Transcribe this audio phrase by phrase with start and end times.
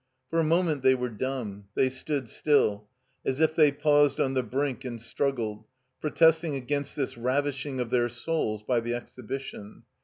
[0.31, 2.87] For a moment they were dumb, they stood still,
[3.23, 5.63] as if they paused on the brink and struggled,
[5.99, 9.83] protesting against this ravishing of their souls by the Exhibition.